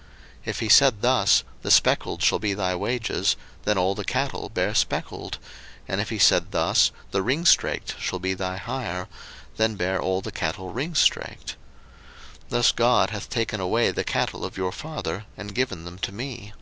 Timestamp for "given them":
15.54-15.98